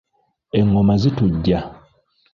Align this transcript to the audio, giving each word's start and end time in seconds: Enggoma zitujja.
Enggoma 0.59 0.95
zitujja. 1.01 1.59